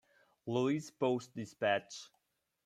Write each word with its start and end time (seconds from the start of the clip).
Louis 0.47 0.89
Post 0.89 1.35
Dispatch. 1.35 2.09